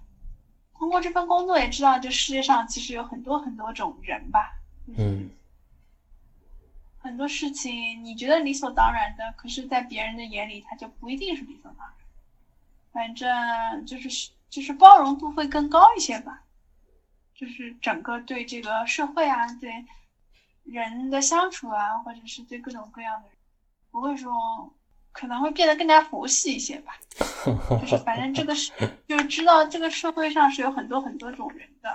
[0.76, 4.52] 通过这份工作也知道，这世界上其实有很多很多种人吧。
[4.96, 5.30] 嗯。
[6.98, 11.94] 很多事情你觉得理所当然的，可是，在别人的眼里，他就不一定是理所当然。
[12.92, 16.42] 反正就是就是包容度会更高一些吧。
[17.34, 19.84] 就是整个对这个社会啊，对
[20.64, 23.36] 人的相处啊，或者是对各种各样的人，
[23.90, 24.32] 不会说。
[25.14, 26.98] 可能会变得更加佛系一些吧，
[27.80, 28.72] 就是反正这个是，
[29.06, 31.88] 就是知道这个社会上是有很多很多种人的，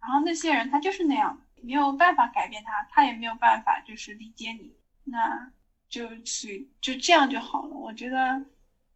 [0.00, 4.72] 然后那些人他就是那样，没有办法改变他，他也没有办法就是理解你，
[5.02, 5.50] 那
[5.88, 7.74] 就去就这样就好了。
[7.74, 8.40] 我觉得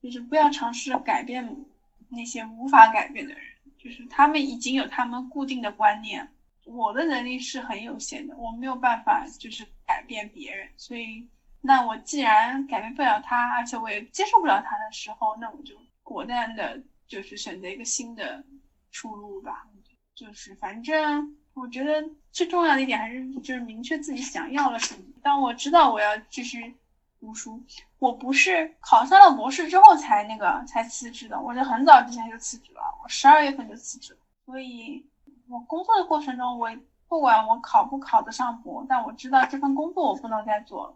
[0.00, 1.66] 就是不要尝试改变
[2.08, 3.42] 那些无法改变的人，
[3.76, 6.28] 就是他们已经有他们固定的观念，
[6.64, 11.26] 我的能力是很有限的，我没有办法就是改变别人，所以。
[11.66, 18.42] 那我既然改变不了他，而且我也接受不了他的时候，那我就果断的，就是选择一个新的
[18.90, 19.66] 出路吧。
[20.14, 25.00] 就是反正我觉得最重要的一点还是就是明确自己想要了什么。
[25.22, 26.74] 当我知道我要继续
[27.20, 27.62] 读书，
[27.98, 34.18] 我不是考上了博士之后才那个才辞职的，我是很早之前就辞职了，我十二月份就辞职了。
[34.46, 35.04] 所以，
[35.48, 36.70] 我工作的过程中，我
[37.08, 40.94] 不管我考不考得上博，但我知道这份工作我不能再做了。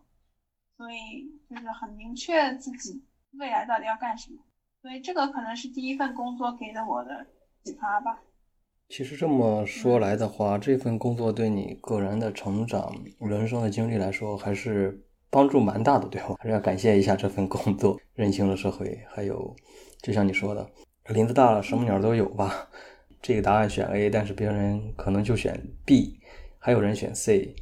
[0.80, 3.04] 所以就是很明确自己
[3.38, 4.38] 未来到底要干什么，
[4.80, 7.26] 所以这个可能是第一份工作给的我的
[7.62, 8.18] 启发吧。
[8.88, 16.34] 其实这么说来的话，这份工作对你个人的成长、人生的经历来说，还是帮助蛮大的，对吧？
[16.38, 18.98] 还是要感谢一下这份工作，认清了社会。
[19.10, 19.54] 还有，
[20.00, 20.66] 就像你说的，
[21.08, 22.70] 林子大了，什么鸟都有吧。
[23.20, 26.18] 这个答案选 A，但是别人可能就选 B，
[26.58, 27.54] 还有人选 C。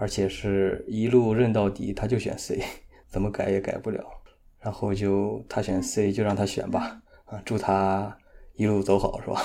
[0.00, 2.58] 而且是一路认到底，他就选 C，
[3.06, 4.02] 怎么改也改不了。
[4.58, 7.02] 然后就他选 C，就让他选吧。
[7.26, 8.16] 啊，祝他
[8.54, 9.40] 一路走好，是吧？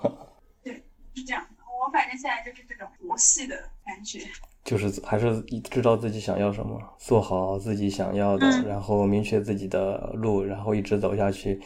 [0.64, 0.72] 对，
[1.14, 1.62] 是这样的。
[1.86, 4.20] 我反正现在就是这种佛系的感觉，
[4.64, 11.60] 就是还是知道自己想要什么，做好自己想要的，然后明确自己的路，然后一直走下去，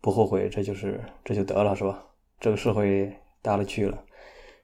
[0.00, 2.06] 不后悔，这就是这就得了，是吧？
[2.38, 4.04] 这个社会大了去了。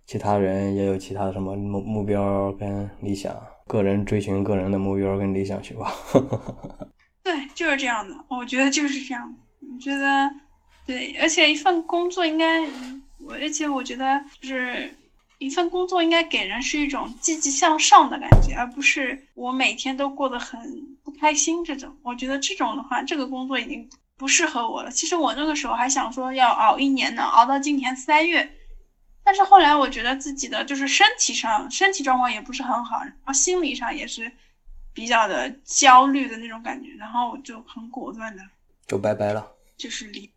[0.06, 3.34] 其他人也有其他的什么目目标跟理想，
[3.66, 5.92] 个人追寻个人的目标跟理想去吧。
[7.22, 9.34] 对，就是这样的，我觉得就是这样。
[9.60, 10.30] 我觉得，
[10.84, 12.60] 对，而且一份工作应该，
[13.20, 14.92] 我而且我觉得就是
[15.38, 20.60] 一份工作应该给人是一种积极向上的感觉，而不是我每天都过得很
[21.04, 21.90] 不开心这种。
[22.02, 23.88] 我觉得这种的话，这个工作已经
[24.18, 24.90] 不适合我了。
[24.90, 28.50] 其实我那个时候还想说要熬一年呢，熬到今年三月。
[29.24, 34.30] 但是后来我觉得自己的就是身体上身体状况也不是很好，然后心理上也是
[34.92, 38.42] 比较的焦虑的那种感觉，然后我就很果断的
[38.86, 40.28] 就拜拜了，就是离，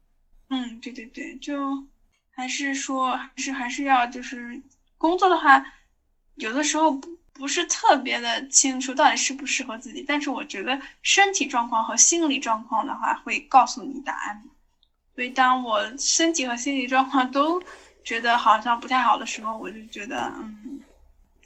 [0.49, 1.83] 嗯，对对对，就
[2.29, 4.61] 还是说还是还是要就是
[4.99, 5.65] 工作的话，
[6.35, 14.43] 有的时候不不是特别的清楚到底适不适合自己，但是我觉得身体状况和心理状况的话会告诉你答案，
[15.15, 17.63] 所以当我身体和心理状况都。
[18.05, 20.79] 觉得好像不太好的时候，我就觉得，嗯，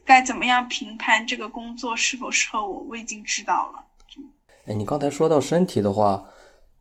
[0.06, 3.86] 该怎么样评判这个工作是否适合我，我已经知道了。
[4.68, 6.26] 哎，你刚才说到身体的话，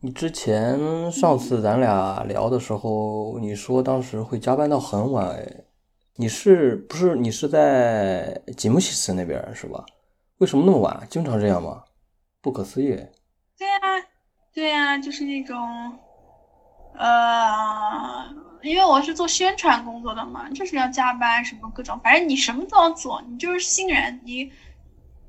[0.01, 5.47] 你之前上次咱俩聊的时候，你说当时会加班到很晚，哎，
[6.17, 9.87] 你是不是你是在吉姆西斯那边是吧？
[10.39, 11.07] 为什么那么晚？
[11.09, 11.85] 经常这样吗？
[12.43, 12.89] 不可思议。
[13.57, 13.79] 对呀，
[14.53, 15.57] 对呀，就是那种，
[16.95, 18.48] 呃。
[18.63, 24.51] 因为我是做宣传工作的嘛，就是要加班什么各种，反正你什么都要做，你就是新人，你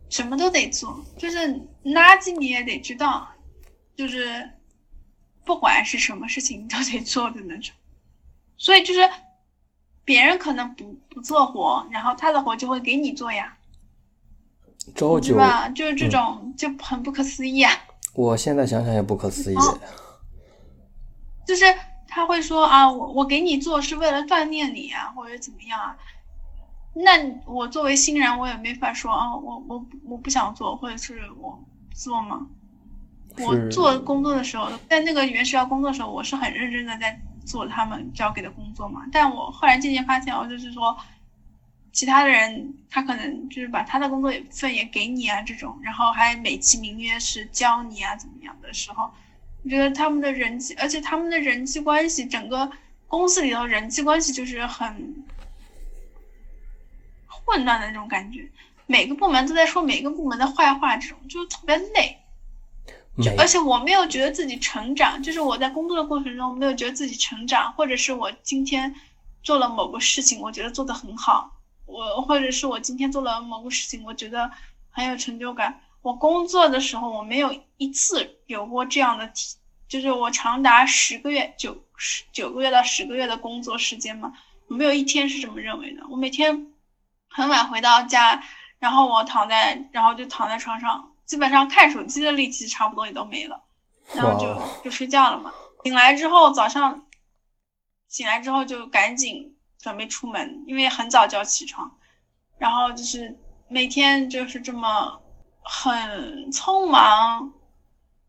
[0.09, 1.37] 什么都得做，就是
[1.83, 3.27] 垃圾你也得知道，
[3.95, 4.49] 就是
[5.45, 7.73] 不管是什么事情你都得做的那种。
[8.57, 9.07] 所以就是
[10.03, 13.55] 别人可能不不做活，然后他的活就会给你做呀，
[15.21, 15.69] 是吧？
[15.69, 17.71] 就是这种就很不可思议啊！
[18.13, 19.57] 我现在想想也不可思议，
[21.45, 21.63] 就是。
[22.09, 25.95] 他会说啊，我我给你做是为了锻炼你啊，或者怎么样啊？
[26.93, 27.11] 那
[27.45, 32.47] 我作为新人，我也没法说啊，我我我不想做，或者是我做吗？
[33.37, 39.03] 我做工作的时候，在那个原学校工作的时候，我是很认真的在做他们交给的工作嘛。
[39.11, 40.97] 但我后来渐渐发现，哦，就是说，
[41.93, 49.09] 其他的人他可能就是把他的工作份也给你啊，这种，然后还美其名曰是教你啊，怎么样的时候，
[49.63, 52.71] 我觉得他们的人际，而且他们的人际关系，整个
[53.07, 55.25] 公司里头人际关系就是很
[57.27, 58.49] 混乱的那种感觉，
[58.85, 62.17] 每个部门都在说每个部门的坏话，这种就特别累。
[63.21, 68.95] 就而且我没有觉得自己成长，就是我在工作的过程中没有觉得自己成长，或者是我今天
[69.43, 74.49] 做了某个事情，我觉得做得很好，我或者是我今天做了某个事情，我觉得
[74.89, 75.81] 很有成就感。
[76.09, 84.33] 我工作的时候，我没有一次有过这样的体，就是我长达十个月九十九个月到十个月的工作时间嘛，
[84.69, 86.01] 我没有一天是这么认为的。
[86.09, 86.65] 我每天
[87.29, 88.43] 很晚回到家，
[88.79, 91.11] 然后我躺在，然后就躺在床上。
[91.27, 93.61] 基本上看手机的力气差不多也都没了，
[94.15, 95.53] 然后就就睡觉了嘛。
[95.83, 97.05] 醒来之后早上，
[98.07, 101.95] 醒来之后就赶紧准备出门，因为很早就要起床。
[102.57, 105.21] 然后就是每天就是这么
[105.71, 107.53] 很匆忙，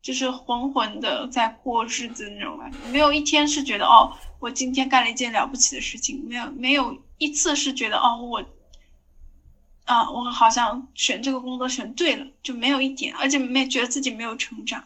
[0.03, 2.77] 就是浑浑的在过日子那种感觉。
[2.91, 8.45] 没有一天是觉得哦，我今天干了一件了不起的事情，没有没有一次是觉得哦我。
[9.87, 14.85] 啊，我好像选这个工作选对了，就没有一点，而且没觉得自己没有成长。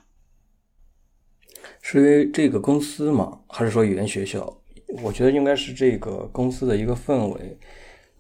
[1.83, 4.41] 是因为这个公司嘛，还是说语言学校？
[5.03, 7.59] 我觉得应该是这个公司的一个氛围，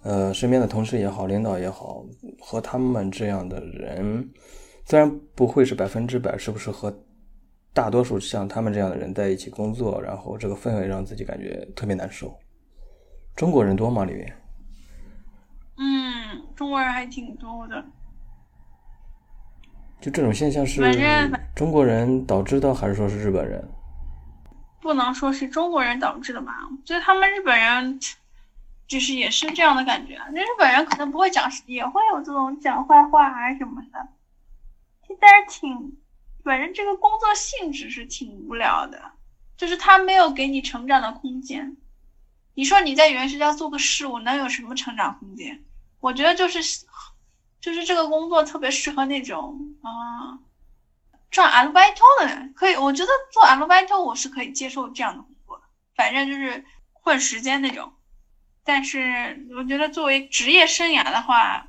[0.04, 2.04] 呃，身边的同事也好，领导也好，
[2.38, 4.30] 和他们这样的人，
[4.84, 6.94] 虽然不会是百分之百，是不是和
[7.72, 12.32] 大多数像他们这样的人在一起工作，然后这个氛围让自己感觉特别难受。
[13.34, 14.04] 中国人多吗？
[14.04, 14.32] 里面？
[15.78, 17.84] 嗯，中国人还挺多的。
[20.00, 20.82] 就这种现象是
[21.54, 23.66] 中国人导致的，还是说是日本人？
[24.82, 26.52] 不能说是中国人导致的吧？
[26.70, 27.98] 我觉得他们日本人
[28.86, 30.20] 就是也是这样的感觉。
[30.32, 34.08] 那日本人可能不会讲，也会有这种讲坏话还是什么的。
[35.20, 35.98] 但是挺，
[36.42, 39.12] 反正这个工作性质是挺无聊的，
[39.56, 41.76] 就是他没有给你成长的空间。
[42.54, 45.64] 你说你在语言学校做个事务，能有什么成长空间？
[46.00, 46.86] 我觉得就是，
[47.60, 50.38] 就是这个工作特别适合那种啊，
[51.30, 52.52] 赚阿鲁拜托的人。
[52.54, 55.62] 可以，我觉得做阿鲁拜托我是可以接受这样的工作，
[55.96, 57.92] 反正就是混时间那种。
[58.64, 61.68] 但是我觉得作为职业生涯的话，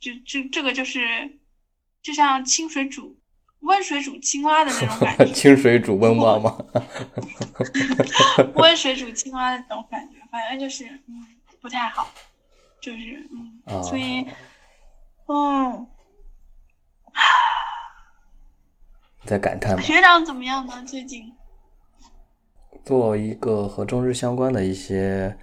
[0.00, 1.38] 就就这个就是，
[2.02, 3.16] 就像清水煮。
[3.60, 6.56] 温水煮青蛙的那种感觉， 清水煮温蛙吗？
[8.54, 11.26] 温水煮青蛙的那种感觉，反正就是嗯
[11.60, 12.08] 不太好，
[12.80, 13.28] 就是
[13.66, 14.24] 嗯，所以
[15.26, 15.88] 嗯，
[19.24, 19.82] 在感叹？
[19.82, 20.84] 学长怎么样呢？
[20.86, 21.32] 最近
[22.84, 25.36] 做一个和中日相关的一些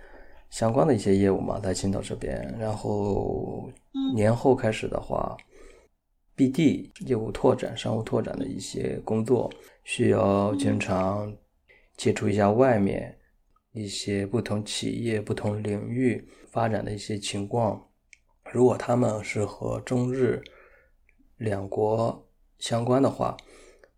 [0.54, 3.68] 相关的一些业务嘛，在青岛这边，然后
[4.14, 5.36] 年后开始的话。
[6.36, 9.52] BD 业务拓展、商务拓展的一些工作，
[9.84, 11.36] 需要经常
[11.96, 13.16] 接触一下外面
[13.72, 17.88] 一些不同企业、不同领域发展的一些情况。
[18.52, 20.40] 如果他们是和中日
[21.38, 22.28] 两国
[22.60, 23.38] 相关的话，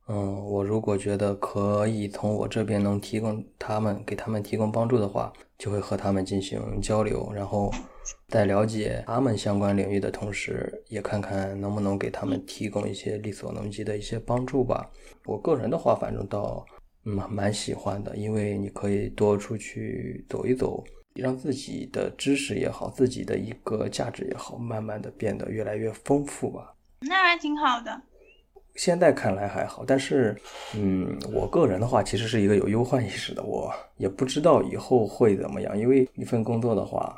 [0.07, 7.71] 嗯，我如果觉得可以从我这边能提供他们给他们提供帮助的话，就会和他们进行交流，然后。
[8.27, 14.87] 在了解他们相关领域的同时，也看看能不能给他们提供一些力所能及的一些帮助吧。
[15.25, 16.63] 我个人的话，反正倒
[17.05, 20.83] 嗯蛮喜欢的，因为你可以多出去走一走，
[21.15, 26.75] 让自己的知识也好，自己的一个价值也好，慢慢的变得越来越丰富吧。
[26.99, 27.99] 那还挺好的。
[28.75, 30.35] 现在看来还好，但是
[30.75, 37.17] 嗯，我个人的话，其实是一个有忧患意识的，我也不知道以后会怎么样，因为一份工作的话。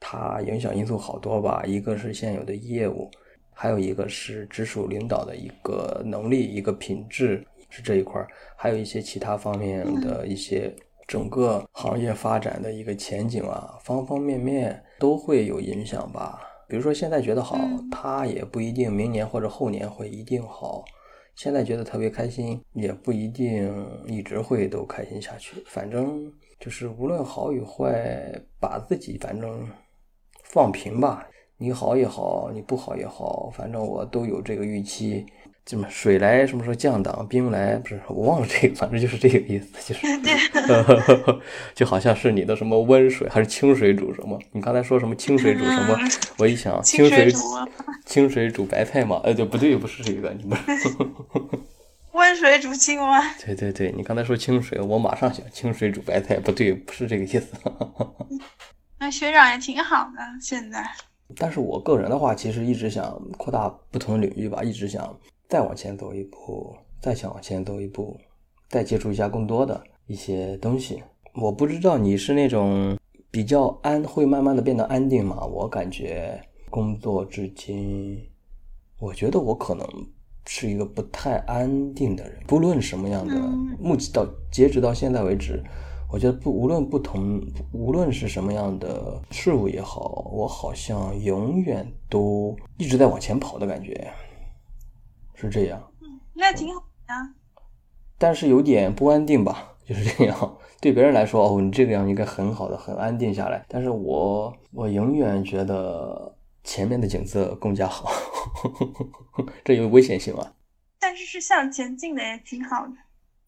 [0.00, 3.10] 它影响因素好多吧，一个是现有的业务，
[3.52, 10.72] 还有一个是直属领导的一个能力、一个品质是这一块儿，还有一些其他方面的一些
[11.08, 16.47] 整个行业发展的一个前景啊，方方面面都会有影响吧。
[16.68, 17.58] 比如说现在觉得好，
[17.90, 20.84] 他也不一定明年或者后年会一定好。
[21.34, 25.62] 现在觉得特别开心，也不一定一直会都开心下去。
[25.66, 29.68] 反正就是无论好与坏，把自己反正。
[30.50, 35.26] 放平吧，你好也好，你不好也好，反正我都有这个预期。
[35.68, 40.06] 怎么水来什么时候降档，兵来不是我忘了这个，反正就是这个意思，就是
[41.76, 44.38] 就好像是你的什么温水还是清水煮什么？
[44.52, 45.94] 你刚才说什么清水煮什么？
[46.38, 47.38] 我一想清水煮
[48.06, 49.76] 清水煮白菜嘛，哎，对不对？
[49.76, 50.58] 不是这个，你们
[50.98, 51.10] 温
[52.12, 53.22] 温水煮青蛙。
[53.44, 57.48] 对对对，你刚才说清水，我马上想清水煮白菜，不对，不是这个意思。
[58.98, 60.82] 那学长也挺好的，现在。
[61.36, 65.14] 但是我个人的话，其实一直想扩大不同的领域吧，一直想
[65.48, 68.14] 再往前走一步，再想往前走一步，
[68.68, 71.02] 再接触一下更多的一些东西。
[71.34, 72.98] 我不知道你是那种
[73.30, 75.42] 比较安，会慢慢的变得安定吗？
[75.46, 76.38] 我感觉
[76.68, 78.22] 工作至今，
[79.00, 79.88] 我觉得我可能
[80.44, 83.34] 是一个不太安定的人，不论什么样的，
[83.80, 85.64] 目前到截止到现在为止。
[86.10, 87.40] 我觉得不，无论不同，
[87.72, 94.10] 无论是什么样的事物也好，我好像永远都一直在往前跑的感觉，
[95.40, 95.80] 是这样。
[96.00, 97.34] 嗯，那挺好呀。
[98.18, 100.58] 但是有点不安定吧， 就是这样。
[100.80, 103.64] 对别人来说，哦，你这个样应该很好的，很安定下来。
[103.68, 108.10] 但是我，我永远觉得前面的景色更加好，
[109.64, 110.54] 这有危险性啊。
[110.98, 112.92] 但是是向前进的，也挺好的。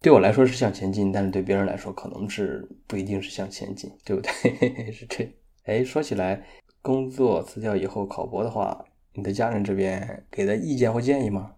[0.00, 4.90] 对我来说是向前进，但是对别人来说可能是不一定是向前进，对不对？
[4.92, 5.28] 是这。
[5.64, 6.42] 哎，说起来，
[6.80, 8.84] 工作辞掉以后考博的话，
[9.14, 11.52] 你的家人这边给的意见或建议吗？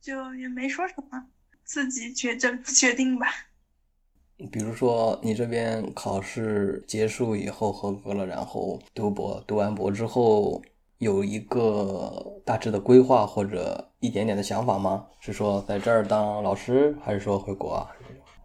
[0.00, 1.26] 就也没说什么，
[1.64, 3.26] 自己决定决定吧。
[4.50, 10.62] 比如说，你这边考试结束以后合格了，然后读博，读完博之后。
[10.98, 15.04] 有一个大致的规划或者一点点的想法吗？
[15.20, 17.90] 是说在这儿当老师，还是说回国啊？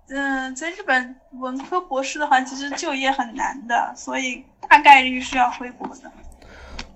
[0.10, 6.12] 嗯，在日本文科博士的话，其实就业很难的，所以大概率是要回国的。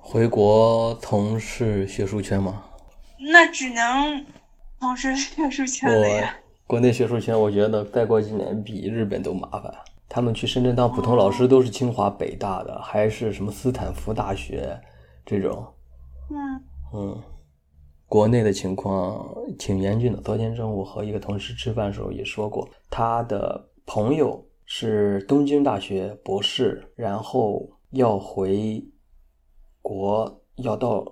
[0.02, 2.66] 回国从事学术圈吗？
[3.32, 4.26] 那只能
[4.80, 6.36] 从事学术圈了呀。
[6.68, 9.74] 国内学术圈，我觉得再过几年比日本都麻烦。
[10.10, 14.80] 他们去深圳当普通老师，都是清华、北大的，还是什么斯坦福大学。
[15.26, 15.66] 这种，
[16.30, 16.64] 嗯
[16.94, 17.24] 嗯，
[18.08, 19.26] 国内的情况
[19.58, 20.22] 挺严峻的。
[20.22, 28.84] 昨天中午和一个同事吃饭的时候也说过，他的朋友是东京大学博士，然后要回
[29.82, 31.06] 国，要到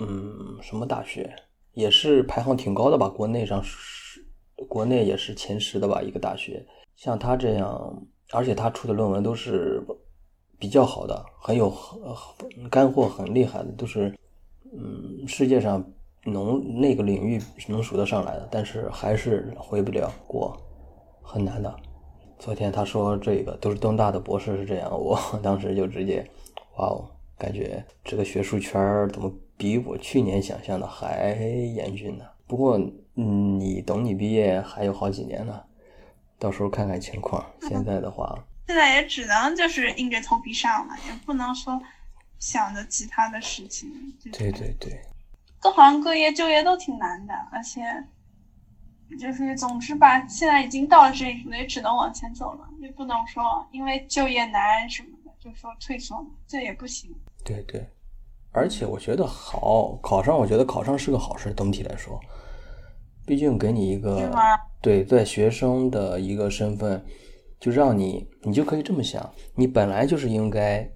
[0.00, 1.32] 嗯什么大学，
[1.74, 3.08] 也是排行挺高的吧？
[3.08, 4.20] 国内上是
[4.68, 6.02] 国内也是前十的吧？
[6.02, 9.82] 一个大学，像他这样，而且他出的论文都是。
[10.58, 14.14] 比较好的，很有很干货，很厉害的，都是
[14.74, 15.82] 嗯，世界上
[16.26, 20.54] 能那个领域能数得上来的，但是还是回不了国，
[21.22, 21.74] 很难的。
[22.38, 26.22] 昨天他说这个都是东大的博士是这样，我 当时就直接
[26.76, 32.24] 哇哦，感觉这个学术圈怎么比我去年想象的还严峻呢？
[32.46, 32.80] 不过
[33.16, 35.62] 嗯，你等你毕业还有好几年呢，
[36.38, 37.44] 到时候看看情况。
[37.68, 38.42] 现在的话。
[38.66, 41.78] 现在也只能就是硬着头皮上了，也不能说
[42.38, 43.90] 想着其他的事情。
[44.32, 44.98] 对对对，
[45.58, 47.82] 各行各业就业都挺难的，而且
[49.18, 57.14] 就是总之吧，现在已经到了这一步，也只能往前走了，也不能说因为就业难什么的就说退缩，这也不行。
[57.44, 57.86] 对对，
[58.52, 62.20] 而且我觉得好考上，我觉得考上是个好事，总体来说，
[63.26, 64.30] 毕竟给你一个
[64.80, 67.04] 对在学生的一个身份。
[67.60, 70.90] 就让你，你就可以这么想，你本来就是应该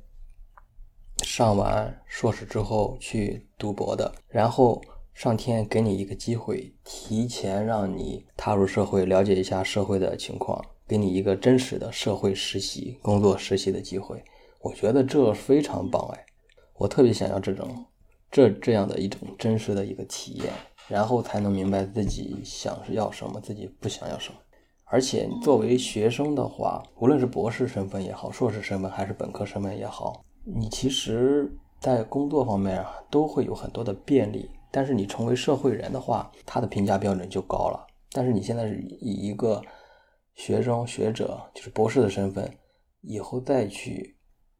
[1.22, 4.80] 上完硕士之后去读博的，然后
[5.12, 14.24] 上天给你一个机会，提前让你踏入社会，了解一下社会的情况，给你一个真实的社会实习、工作实习的机会。
[14.62, 16.24] 我觉得这非常棒哎，
[16.78, 17.86] 我特别想要这种
[18.30, 20.52] 这这样的一种真实的一个体验，
[20.88, 24.38] 然后才能明白自己想要什么，自己不想要什么。
[24.86, 31.50] 而且作为学生的话，无论是博士身份也好，硕士身份还是本科身份也好，你其实，
[31.80, 34.50] 在工作方面啊，都会有很多的便利。
[34.70, 37.86] 但是你成为社会人的话，他的评价标准就高了。
[38.12, 39.62] 但是你现在是以一个
[40.34, 42.52] 学生、学者，就是博士的身份，
[43.00, 44.16] 以后再去，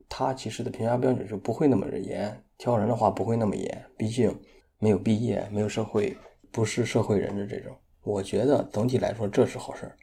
[0.09, 3.85] 他其实的评价标准就不会那么严，挑人的话不会那么严。
[3.97, 4.37] 毕竟
[4.79, 6.17] 没有毕业，没有社会，
[6.51, 9.97] 不是社会人的这种，我觉得总体来说这是好事儿。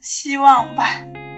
[0.00, 1.29] 希望吧。